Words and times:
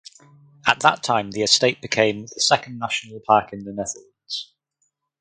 At 0.65 0.79
that 0.79 1.03
time 1.03 1.29
the 1.29 1.43
estate 1.43 1.79
became 1.79 2.21
the 2.25 2.39
second 2.41 2.79
national 2.79 3.19
park 3.19 3.53
in 3.53 3.65
the 3.65 3.71
Netherlands. 3.71 4.55